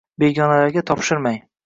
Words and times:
begonalarga 0.21 0.83
topshirmang. 0.91 1.37